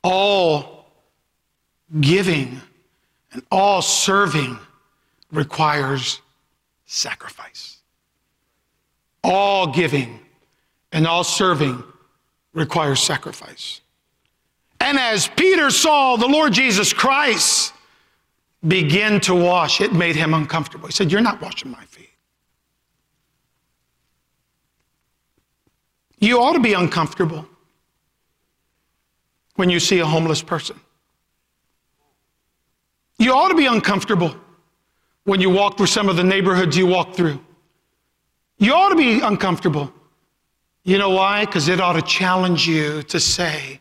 All 0.06 0.86
giving 2.00 2.62
and 3.34 3.42
all 3.52 3.82
serving 3.82 4.58
requires 5.32 6.22
sacrifice. 6.86 7.80
All 9.24 9.74
giving 9.74 10.20
and 10.92 11.08
all 11.08 11.24
serving 11.24 11.84
requires 12.54 13.02
sacrifice. 13.02 13.82
And 14.80 15.00
as 15.00 15.28
Peter 15.28 15.72
saw 15.72 16.16
the 16.18 16.28
Lord 16.28 16.54
Jesus 16.54 16.94
Christ 16.94 17.74
begin 18.68 19.20
to 19.22 19.34
wash, 19.34 19.82
it 19.82 19.92
made 19.92 20.16
him 20.16 20.36
uncomfortable. 20.36 20.88
He 20.88 20.94
said, 20.94 21.12
You're 21.12 21.22
not 21.22 21.42
washing 21.42 21.72
my 21.72 21.84
feet. 21.86 22.12
You 26.20 26.40
ought 26.42 26.54
to 26.54 26.60
be 26.60 26.74
uncomfortable 26.74 27.48
when 29.56 29.70
you 29.70 29.80
see 29.80 30.00
a 30.00 30.06
homeless 30.06 30.42
person. 30.42 30.80
You 33.18 33.34
ought 33.34 33.50
to 33.50 33.56
be 33.56 33.66
uncomfortable 33.66 34.36
when 35.24 35.42
you 35.42 35.50
walk 35.50 35.78
through 35.78 35.88
some 35.88 36.10
of 36.10 36.18
the 36.18 36.24
neighborhoods 36.24 36.78
you 36.78 36.86
walk 36.86 37.16
through. 37.16 37.40
You 38.58 38.74
ought 38.74 38.90
to 38.90 38.96
be 38.96 39.22
uncomfortable. 39.22 39.94
You 40.84 40.98
know 40.98 41.10
why? 41.12 41.46
Because 41.46 41.68
it 41.68 41.80
ought 41.80 41.94
to 41.94 42.02
challenge 42.02 42.68
you 42.68 43.04
to 43.04 43.20
say, 43.20 43.80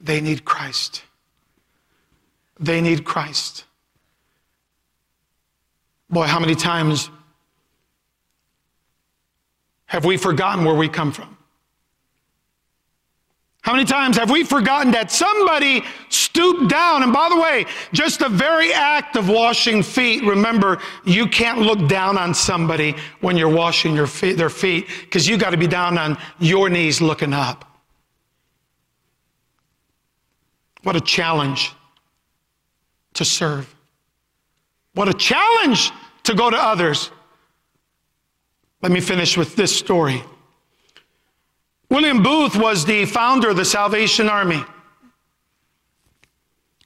they 0.00 0.20
need 0.20 0.44
Christ. 0.44 1.02
They 2.60 2.80
need 2.80 3.04
Christ. 3.04 3.64
Boy, 6.10 6.26
how 6.26 6.38
many 6.38 6.54
times 6.54 7.10
have 9.86 10.04
we 10.04 10.16
forgotten 10.16 10.64
where 10.64 10.74
we 10.74 10.88
come 10.88 11.12
from? 11.12 11.37
How 13.68 13.74
many 13.74 13.84
times 13.84 14.16
have 14.16 14.30
we 14.30 14.44
forgotten 14.44 14.92
that 14.92 15.10
somebody 15.10 15.82
stooped 16.08 16.70
down? 16.70 17.02
And 17.02 17.12
by 17.12 17.28
the 17.28 17.38
way, 17.38 17.66
just 17.92 18.20
the 18.20 18.30
very 18.30 18.72
act 18.72 19.14
of 19.14 19.28
washing 19.28 19.82
feet, 19.82 20.24
remember, 20.24 20.78
you 21.04 21.26
can't 21.26 21.58
look 21.58 21.86
down 21.86 22.16
on 22.16 22.32
somebody 22.32 22.96
when 23.20 23.36
you're 23.36 23.54
washing 23.54 23.94
your 23.94 24.06
feet, 24.06 24.38
their 24.38 24.48
feet 24.48 24.86
because 25.02 25.28
you 25.28 25.36
got 25.36 25.50
to 25.50 25.58
be 25.58 25.66
down 25.66 25.98
on 25.98 26.16
your 26.38 26.70
knees 26.70 27.02
looking 27.02 27.34
up. 27.34 27.78
What 30.82 30.96
a 30.96 31.00
challenge 31.02 31.74
to 33.12 33.24
serve. 33.26 33.76
What 34.94 35.10
a 35.10 35.12
challenge 35.12 35.90
to 36.22 36.34
go 36.34 36.48
to 36.48 36.56
others. 36.56 37.10
Let 38.80 38.92
me 38.92 39.00
finish 39.00 39.36
with 39.36 39.56
this 39.56 39.76
story. 39.76 40.24
William 41.90 42.22
Booth 42.22 42.54
was 42.54 42.84
the 42.84 43.06
founder 43.06 43.50
of 43.50 43.56
the 43.56 43.64
Salvation 43.64 44.28
Army. 44.28 44.62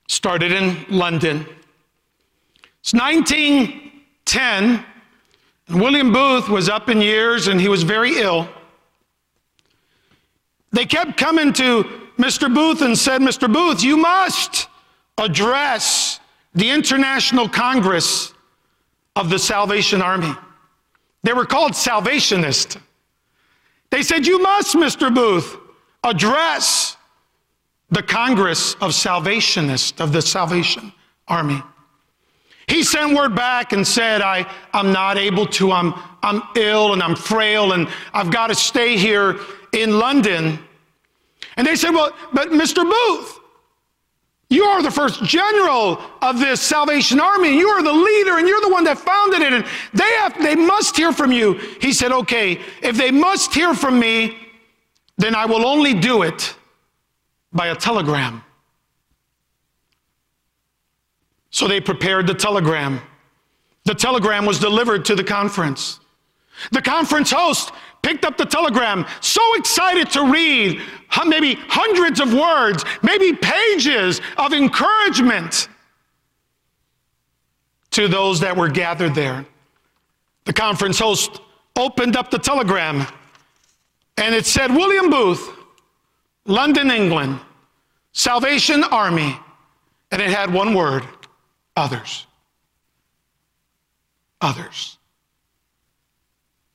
Started 0.08 0.52
in 0.52 0.84
London. 0.88 1.46
It's 2.80 2.92
1910, 2.94 4.84
and 5.68 5.80
William 5.80 6.12
Booth 6.12 6.48
was 6.48 6.68
up 6.68 6.88
in 6.88 7.00
years 7.00 7.48
and 7.48 7.60
he 7.60 7.68
was 7.68 7.82
very 7.82 8.18
ill. 8.18 8.48
They 10.70 10.86
kept 10.86 11.16
coming 11.16 11.52
to 11.54 11.84
Mr. 12.18 12.52
Booth 12.52 12.82
and 12.82 12.96
said, 12.96 13.20
Mr. 13.20 13.52
Booth, 13.52 13.82
you 13.82 13.96
must 13.96 14.68
address 15.18 16.20
the 16.54 16.70
International 16.70 17.48
Congress 17.48 18.32
of 19.16 19.30
the 19.30 19.38
Salvation 19.38 20.02
Army. 20.02 20.34
They 21.22 21.32
were 21.32 21.46
called 21.46 21.74
Salvationists. 21.74 22.76
They 23.92 24.02
said, 24.02 24.26
You 24.26 24.40
must, 24.40 24.74
Mr. 24.74 25.14
Booth, 25.14 25.54
address 26.02 26.96
the 27.90 28.02
Congress 28.02 28.72
of 28.76 28.94
Salvationists 28.94 30.00
of 30.00 30.14
the 30.14 30.22
Salvation 30.22 30.94
Army. 31.28 31.62
He 32.68 32.84
sent 32.84 33.14
word 33.14 33.34
back 33.34 33.74
and 33.74 33.86
said, 33.86 34.22
I, 34.22 34.50
I'm 34.72 34.92
not 34.92 35.18
able 35.18 35.44
to, 35.48 35.72
I'm, 35.72 35.92
I'm 36.22 36.42
ill 36.56 36.94
and 36.94 37.02
I'm 37.02 37.14
frail 37.14 37.72
and 37.72 37.86
I've 38.14 38.30
got 38.30 38.46
to 38.46 38.54
stay 38.54 38.96
here 38.96 39.38
in 39.72 39.98
London. 39.98 40.58
And 41.58 41.66
they 41.66 41.76
said, 41.76 41.90
Well, 41.90 42.16
but 42.32 42.48
Mr. 42.48 42.82
Booth, 42.90 43.40
you 44.52 44.64
are 44.64 44.82
the 44.82 44.90
first 44.90 45.24
general 45.24 45.98
of 46.20 46.38
this 46.38 46.60
Salvation 46.60 47.18
Army. 47.18 47.56
You 47.56 47.68
are 47.68 47.82
the 47.82 47.92
leader, 47.92 48.38
and 48.38 48.46
you're 48.46 48.60
the 48.60 48.68
one 48.68 48.84
that 48.84 48.98
founded 48.98 49.40
it. 49.40 49.52
And 49.52 49.64
they 49.94 50.12
have, 50.20 50.40
they 50.42 50.54
must 50.54 50.96
hear 50.96 51.12
from 51.12 51.32
you. 51.32 51.54
He 51.80 51.92
said, 51.92 52.12
"Okay, 52.12 52.60
if 52.82 52.96
they 52.96 53.10
must 53.10 53.54
hear 53.54 53.74
from 53.74 53.98
me, 53.98 54.36
then 55.16 55.34
I 55.34 55.46
will 55.46 55.66
only 55.66 55.94
do 55.94 56.22
it 56.22 56.54
by 57.52 57.68
a 57.68 57.74
telegram." 57.74 58.44
So 61.50 61.66
they 61.66 61.80
prepared 61.80 62.26
the 62.26 62.34
telegram. 62.34 63.00
The 63.84 63.94
telegram 63.94 64.44
was 64.44 64.58
delivered 64.58 65.04
to 65.06 65.14
the 65.14 65.24
conference. 65.24 65.98
The 66.70 66.82
conference 66.82 67.30
host 67.30 67.72
picked 68.02 68.24
up 68.24 68.36
the 68.36 68.44
telegram, 68.44 69.06
so 69.20 69.40
excited 69.54 70.10
to 70.10 70.30
read 70.30 70.80
maybe 71.26 71.54
hundreds 71.68 72.20
of 72.20 72.32
words, 72.34 72.84
maybe 73.02 73.32
pages 73.34 74.20
of 74.36 74.52
encouragement 74.52 75.68
to 77.90 78.08
those 78.08 78.40
that 78.40 78.56
were 78.56 78.68
gathered 78.68 79.14
there. 79.14 79.46
The 80.44 80.52
conference 80.52 80.98
host 80.98 81.40
opened 81.76 82.16
up 82.16 82.30
the 82.30 82.38
telegram 82.38 83.06
and 84.16 84.34
it 84.34 84.46
said, 84.46 84.70
William 84.70 85.10
Booth, 85.10 85.48
London, 86.44 86.90
England, 86.90 87.40
Salvation 88.12 88.84
Army. 88.84 89.36
And 90.10 90.20
it 90.20 90.30
had 90.30 90.52
one 90.52 90.74
word 90.74 91.04
others. 91.76 92.26
Others. 94.40 94.98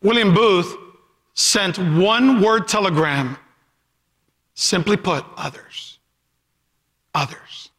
William 0.01 0.34
Booth 0.34 0.75
sent 1.38 1.78
one 1.78 2.41
word 2.41 2.67
telegram, 2.67 3.38
simply 4.56 4.97
put, 4.97 5.23
others. 5.38 6.00
Others. 7.13 7.69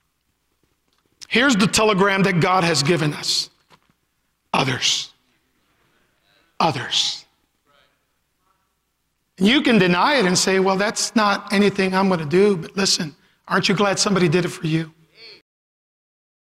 Here's 1.28 1.56
the 1.56 1.66
telegram 1.66 2.22
that 2.22 2.40
God 2.40 2.64
has 2.64 2.82
given 2.82 3.12
us 3.12 3.50
others. 4.54 5.12
Others. 6.60 7.26
You 9.36 9.60
can 9.62 9.78
deny 9.78 10.16
it 10.16 10.24
and 10.26 10.36
say, 10.36 10.58
well, 10.58 10.76
that's 10.76 11.14
not 11.14 11.52
anything 11.52 11.94
I'm 11.94 12.08
going 12.08 12.20
to 12.20 12.26
do, 12.26 12.56
but 12.56 12.76
listen, 12.76 13.14
aren't 13.46 13.68
you 13.68 13.74
glad 13.74 13.98
somebody 13.98 14.28
did 14.28 14.44
it 14.44 14.48
for 14.48 14.66
you? 14.66 14.92